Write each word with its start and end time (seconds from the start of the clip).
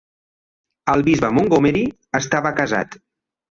El 0.93 1.03
Bisbe 1.09 1.31
Montgomery 1.39 1.85
estava 2.23 2.55
casat. 2.63 3.01